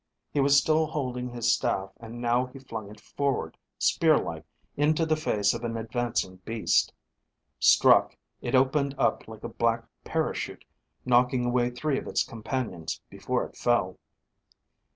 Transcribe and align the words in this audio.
He 0.31 0.39
was 0.39 0.57
still 0.57 0.87
holding 0.87 1.29
his 1.29 1.51
staff, 1.51 1.91
and 1.99 2.19
now 2.19 2.47
he 2.47 2.57
flung 2.57 2.89
it 2.89 2.99
forward, 2.99 3.55
spear 3.77 4.17
like, 4.17 4.45
into 4.75 5.05
the 5.05 5.15
face 5.15 5.53
of 5.53 5.63
an 5.63 5.77
advancing 5.77 6.37
beast. 6.37 6.91
Struck, 7.59 8.17
it 8.41 8.55
opened 8.55 8.95
up 8.97 9.27
like 9.27 9.43
a 9.43 9.47
black 9.47 9.83
parachute, 10.03 10.65
knocking 11.05 11.45
away 11.45 11.69
three 11.69 11.99
of 11.99 12.07
its 12.07 12.23
companions, 12.23 12.99
before 13.11 13.45
it 13.45 13.55
fell. 13.55 13.99